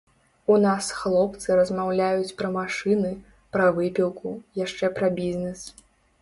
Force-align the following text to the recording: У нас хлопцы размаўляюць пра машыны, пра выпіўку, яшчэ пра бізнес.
У 0.51 0.55
нас 0.61 0.85
хлопцы 1.01 1.57
размаўляюць 1.59 2.35
пра 2.39 2.49
машыны, 2.55 3.11
пра 3.57 3.69
выпіўку, 3.77 4.33
яшчэ 4.65 4.91
пра 4.99 5.07
бізнес. 5.21 5.59